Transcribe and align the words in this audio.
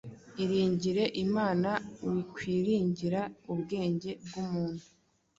Iringire 0.43 1.03
Imana, 1.25 1.69
wikwiringira 2.11 3.21
ubwenge 3.53 4.11
bw’umuntu 4.25 4.83